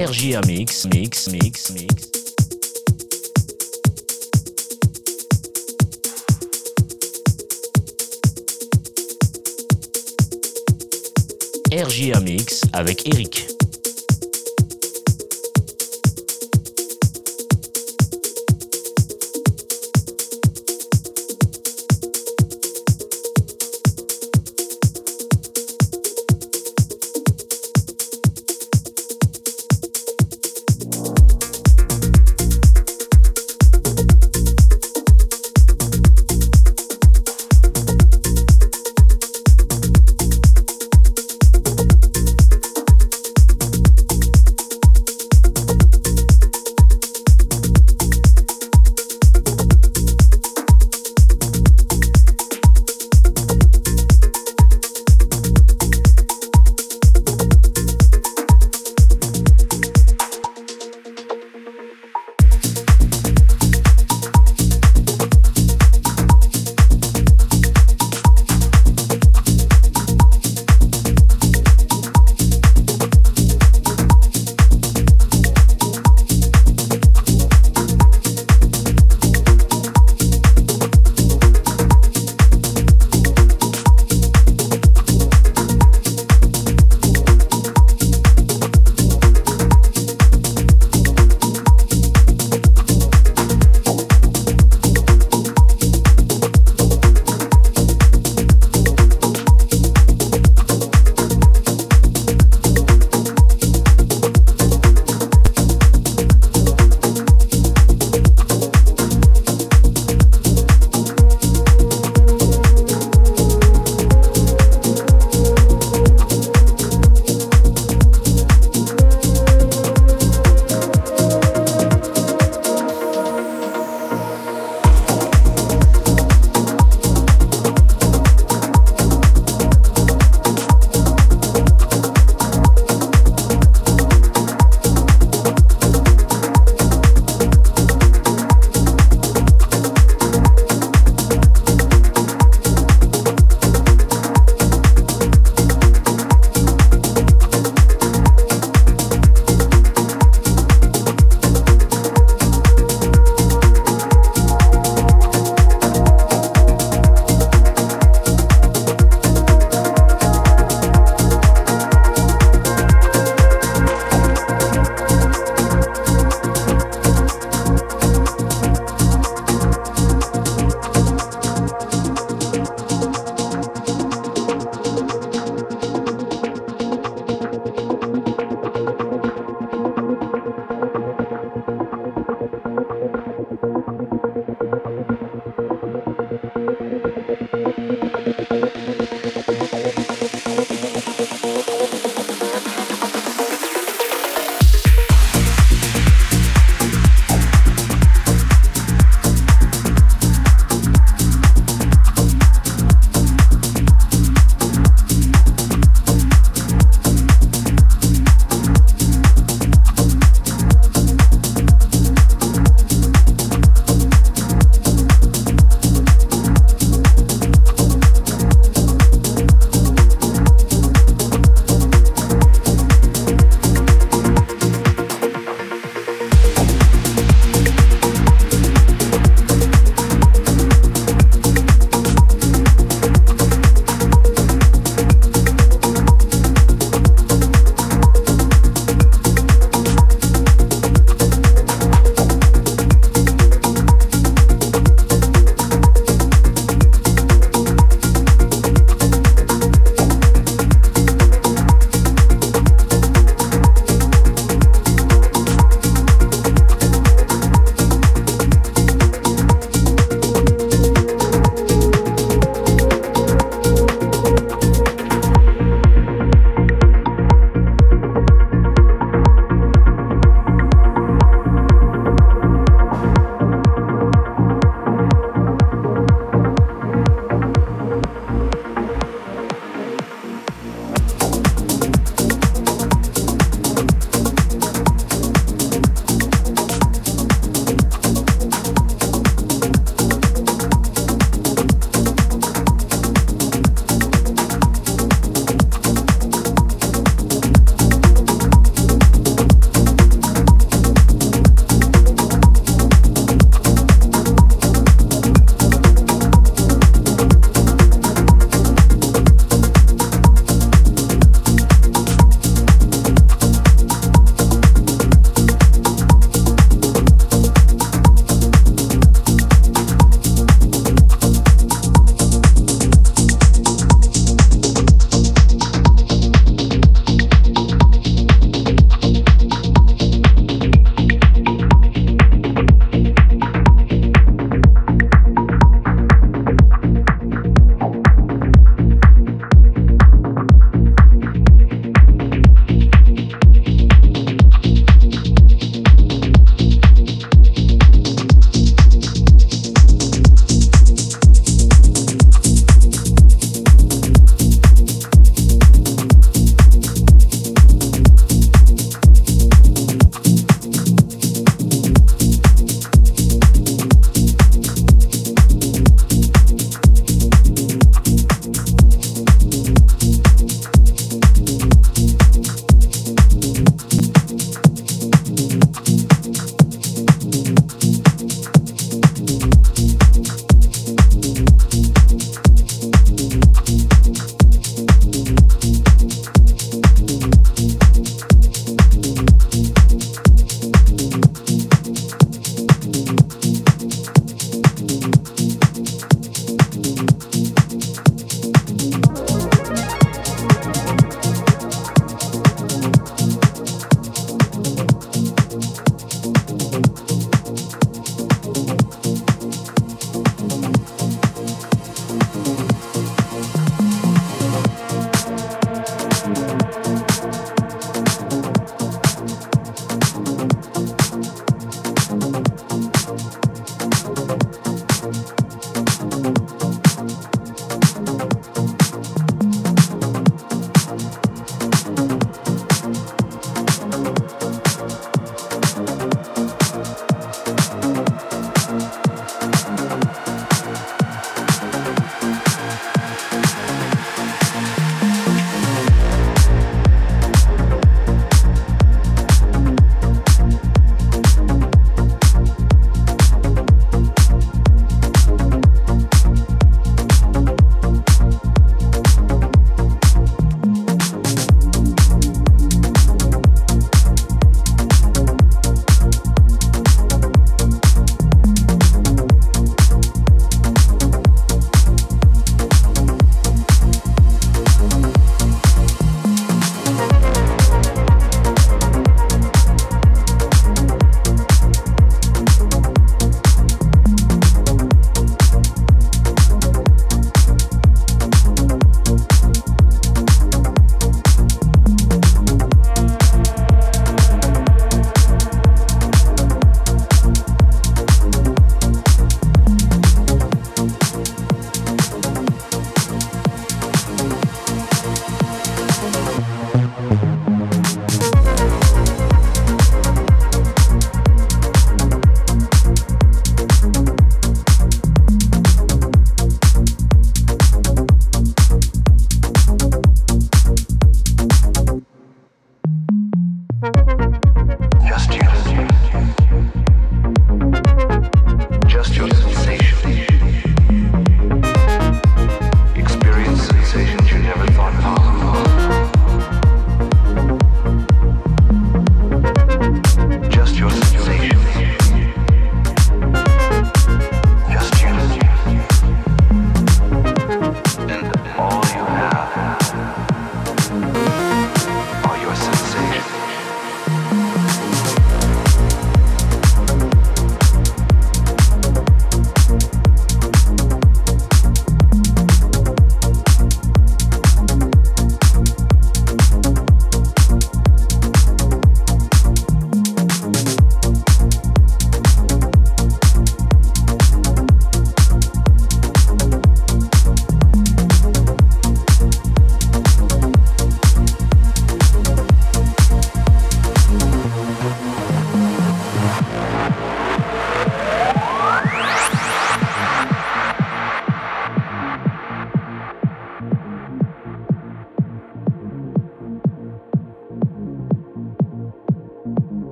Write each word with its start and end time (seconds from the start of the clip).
RJA 0.00 0.40
Mix, 0.46 0.86
Mix, 0.86 1.28
Mix, 1.28 1.70
Mix. 1.72 2.10
RJA 11.70 12.20
Mix 12.20 12.62
avec 12.72 13.06
Eric. 13.06 13.49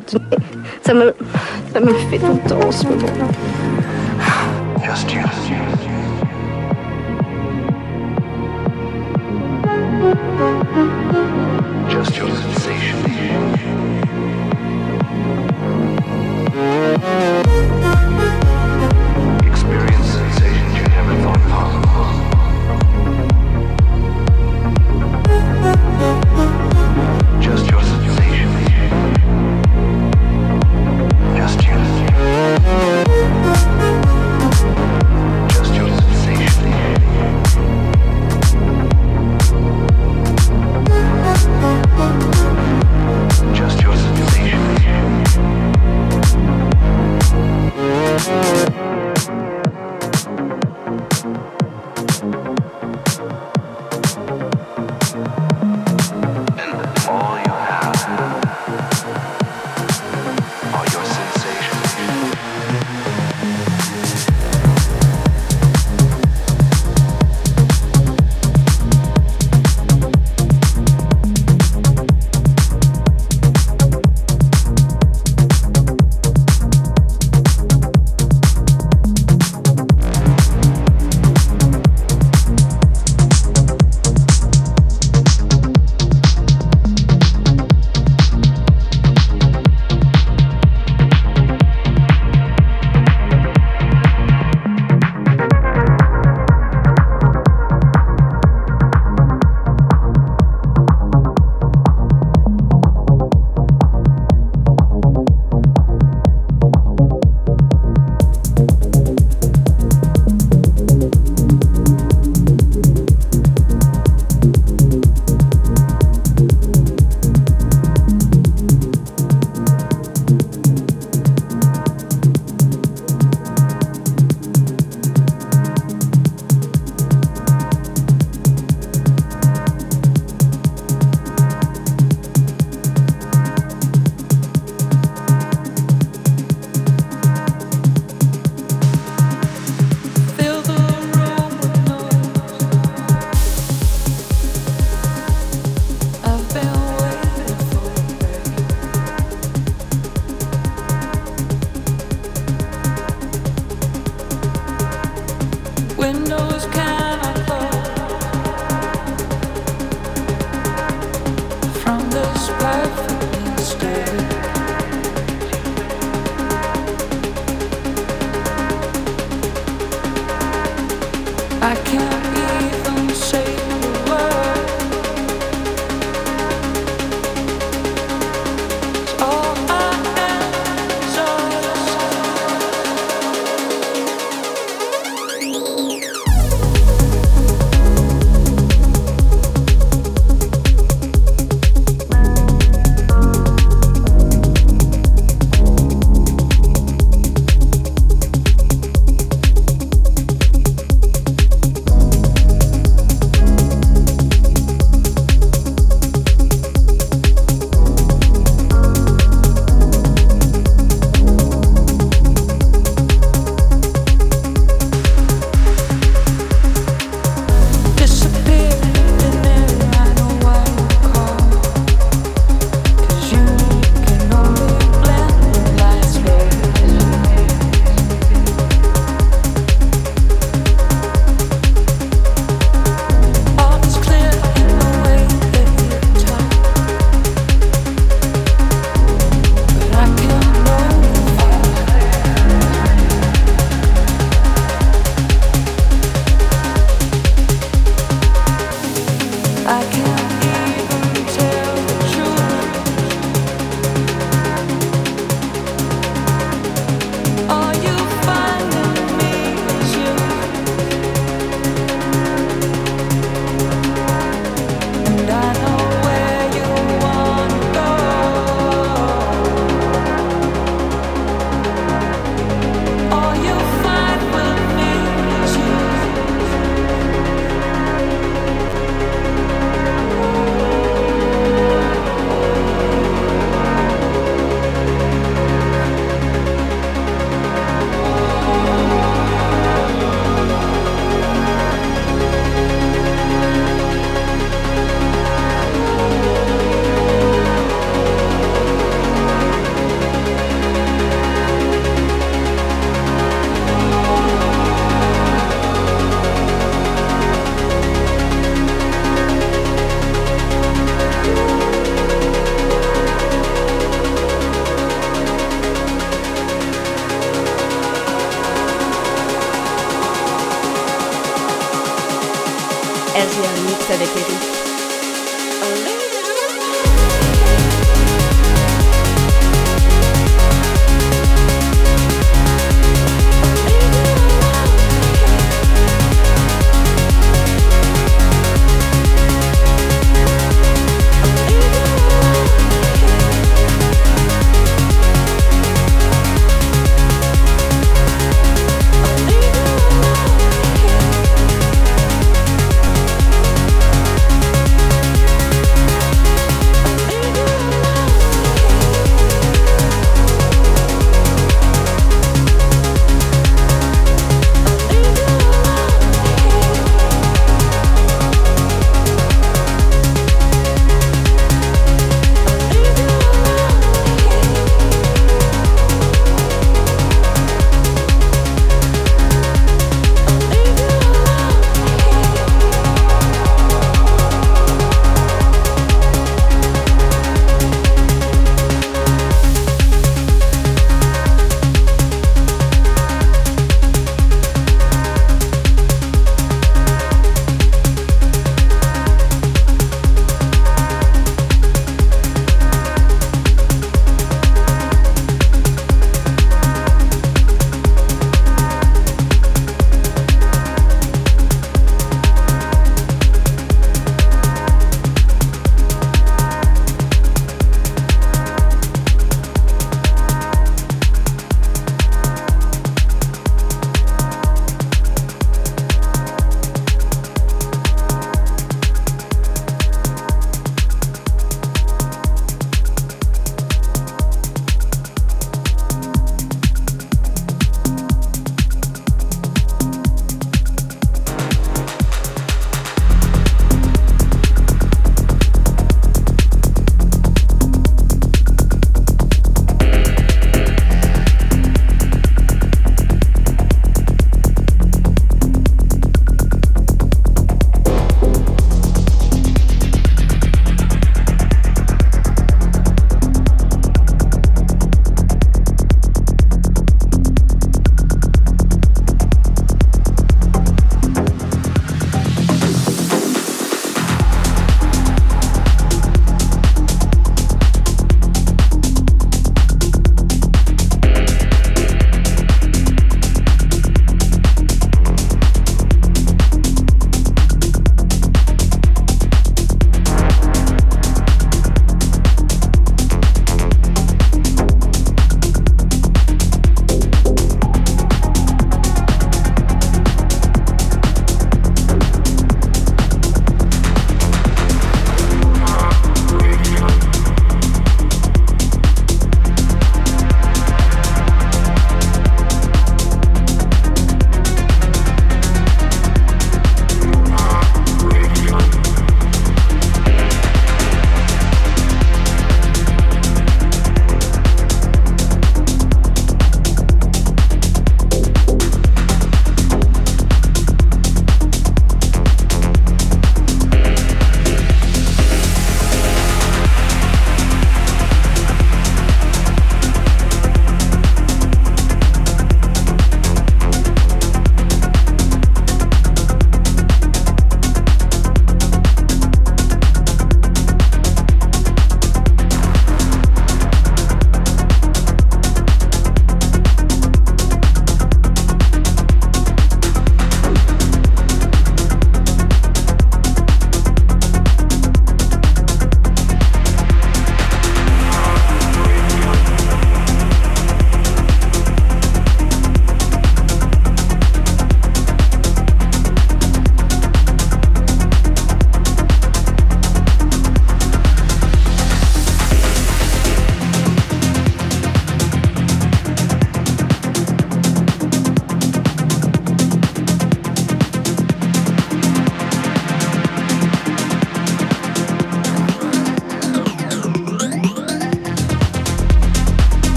Que 0.00 0.18
ça 0.82 0.94
me, 0.94 1.14
ça 1.72 1.80
me 1.80 1.92
fait 1.92 2.18
tout 2.18 2.40
le 2.42 2.48
temps 2.48 2.66
en 2.66 2.72
ce 2.72 2.84
moment. 2.84 3.06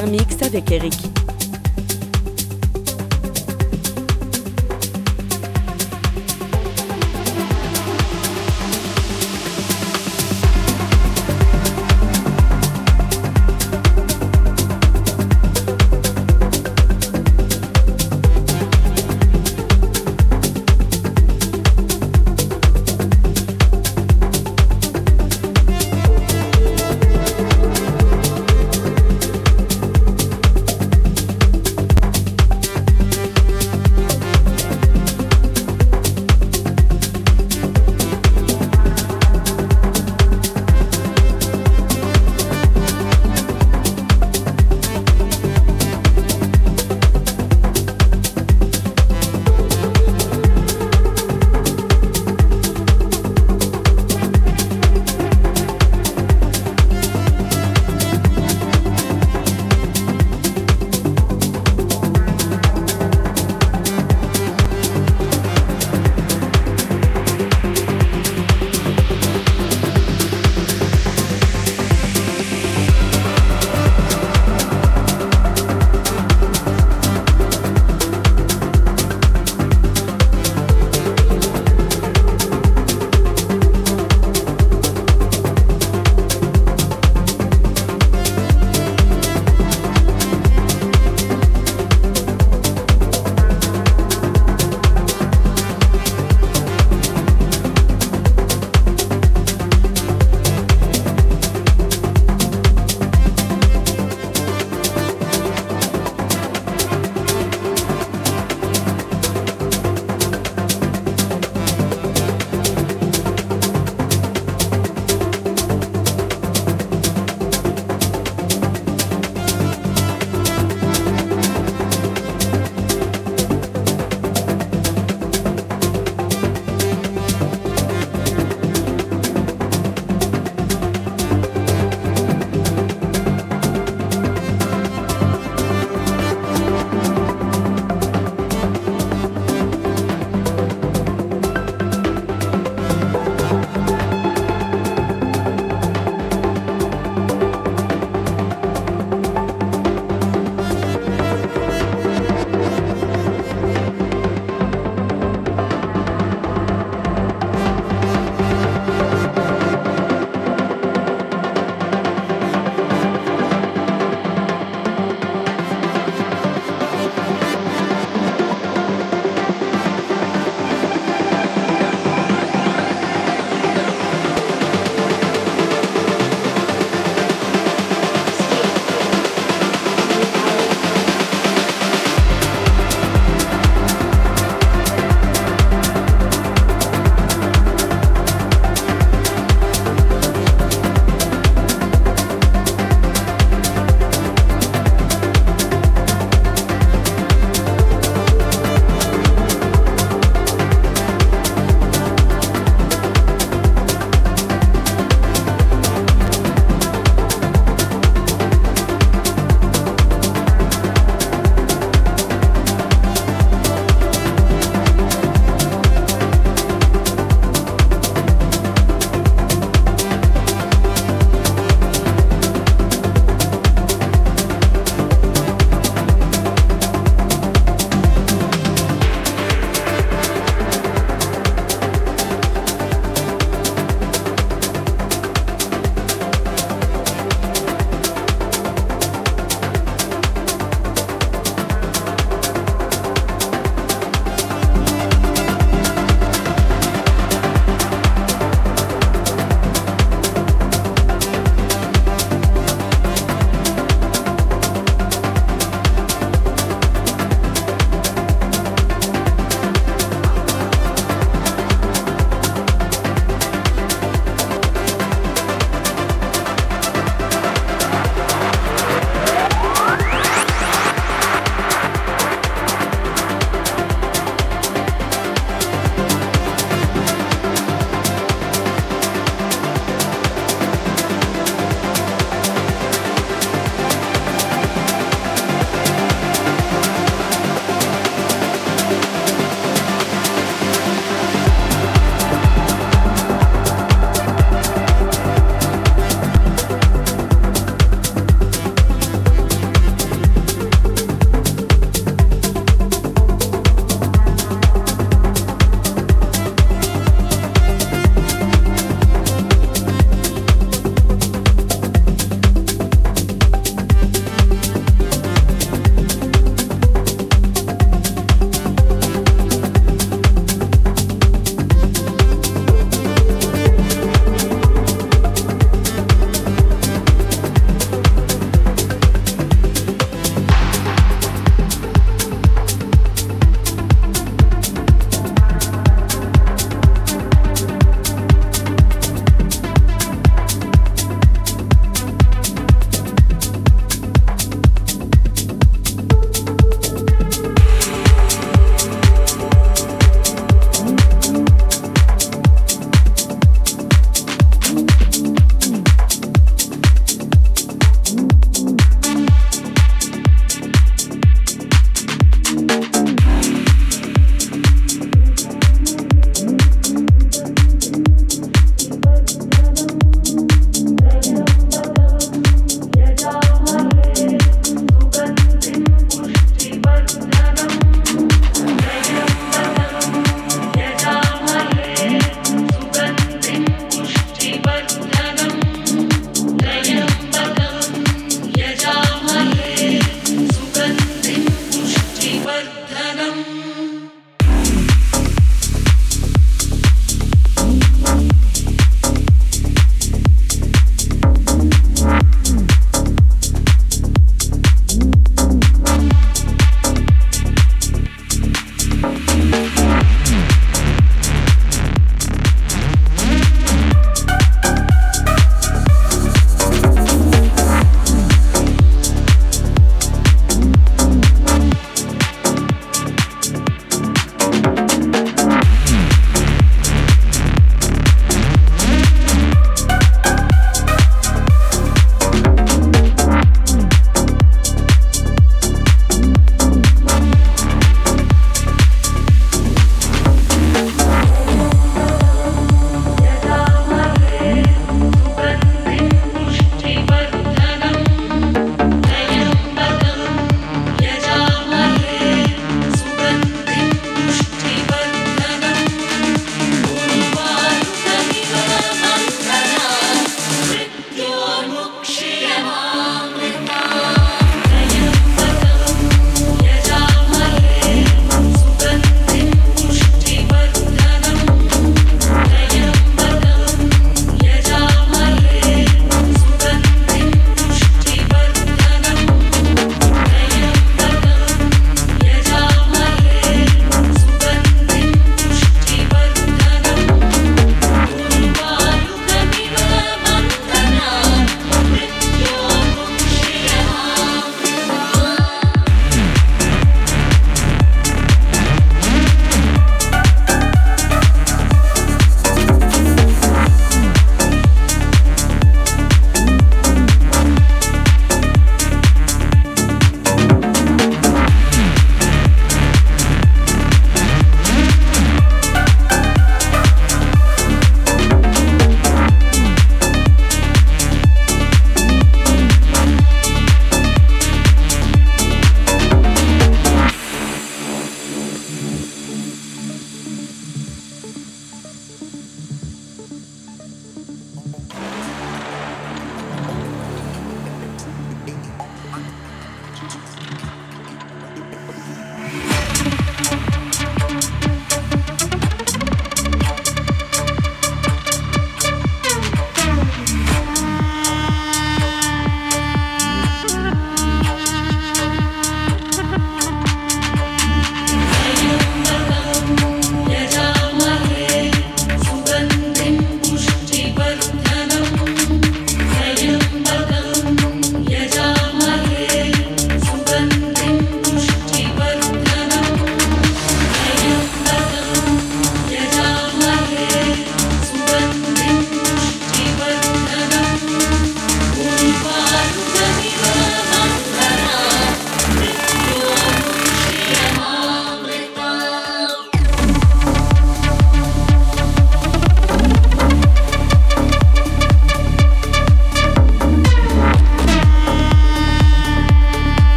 Mix 0.00 0.40
avec 0.42 0.72
Eric. 0.72 1.11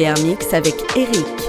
GR 0.00 0.18
Mix 0.24 0.54
avec 0.54 0.76
Eric. 0.96 1.39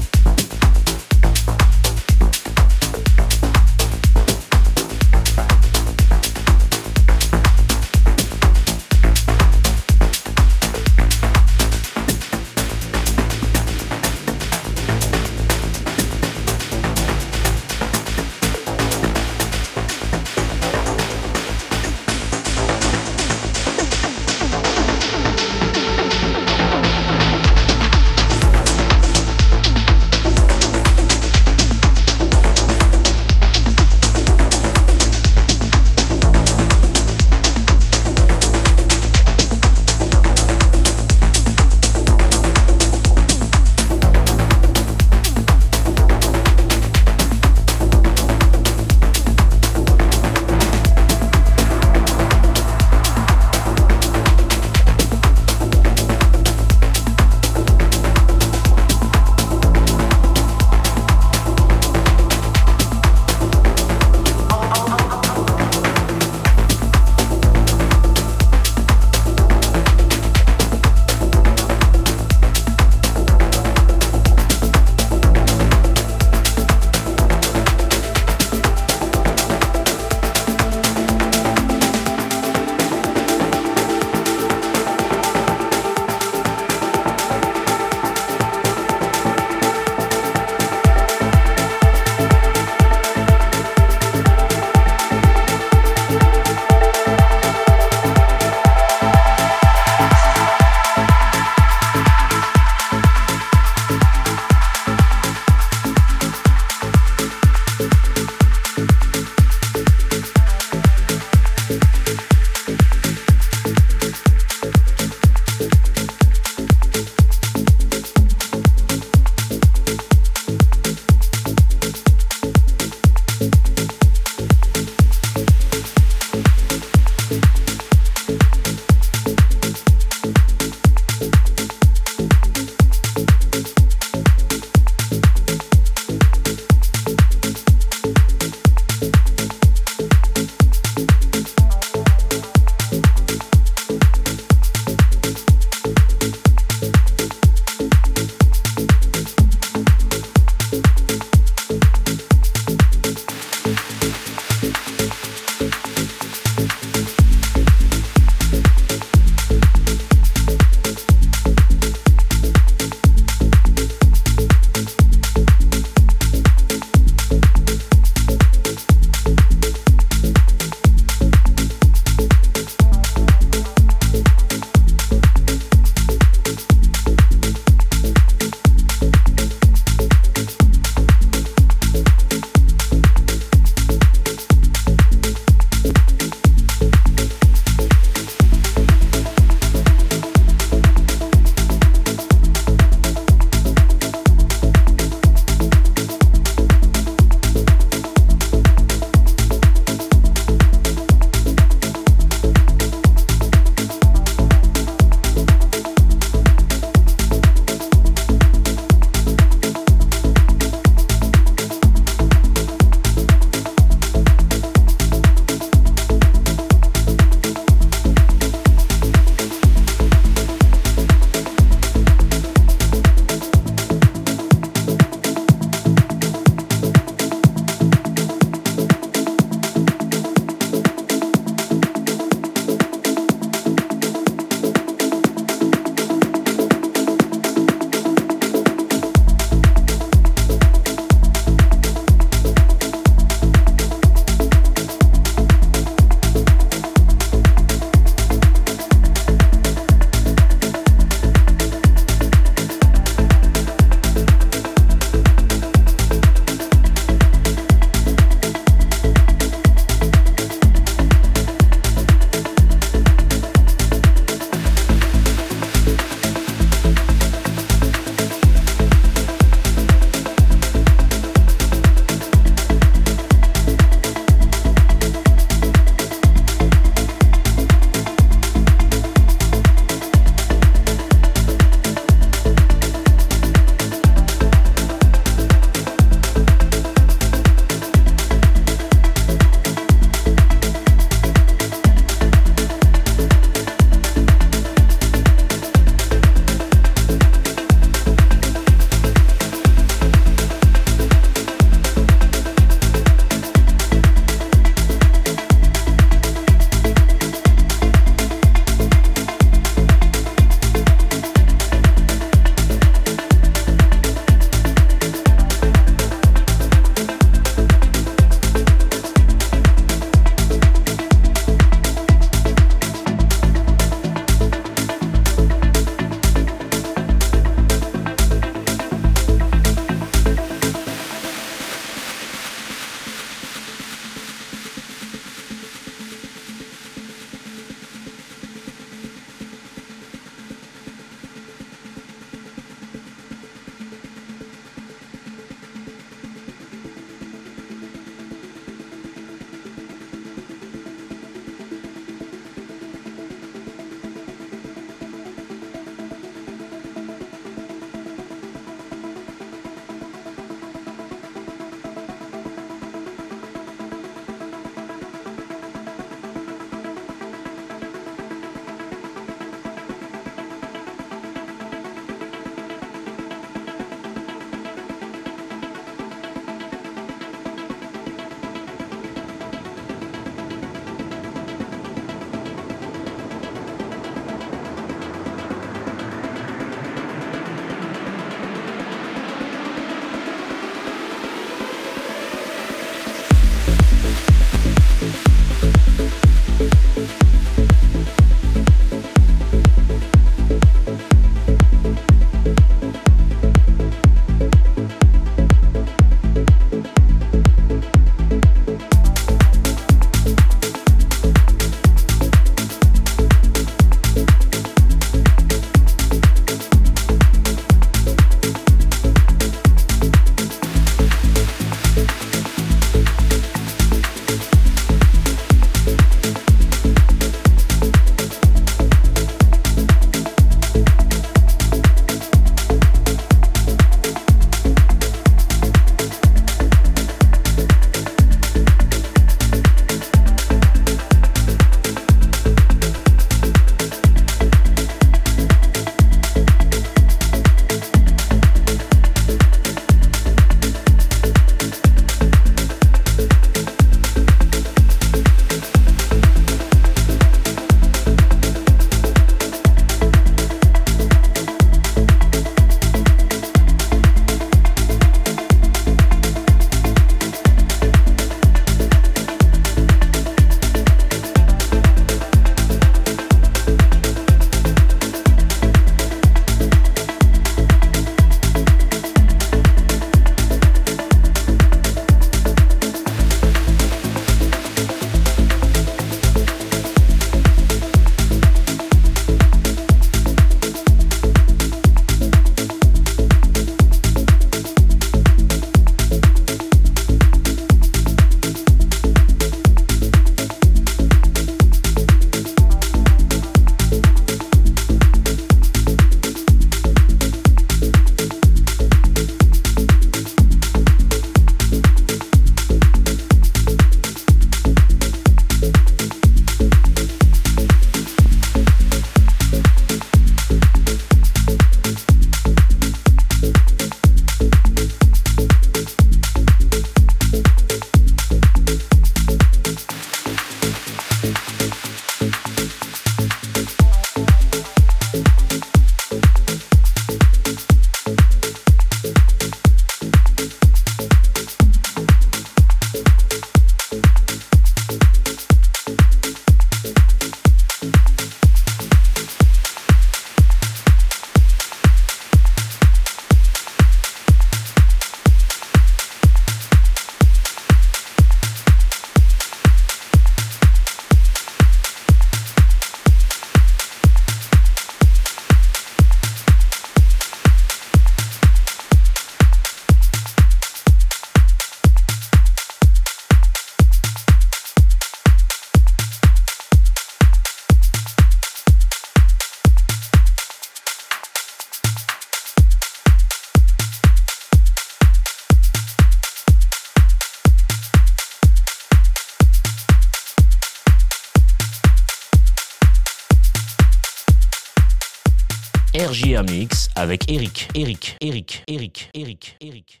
Avec 597.02 597.28
Eric, 597.28 597.68
Eric, 597.74 598.16
Eric, 598.20 598.62
Eric, 598.68 599.10
Eric, 599.12 599.56
Eric. 599.60 600.00